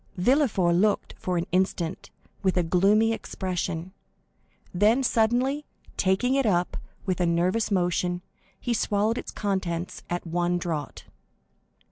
[0.17, 2.09] Villefort looked for an instant
[2.41, 3.93] with a gloomy expression,
[4.73, 5.63] then, suddenly,
[5.95, 8.23] taking it up with a nervous motion,
[8.59, 11.05] he swallowed its contents at one draught.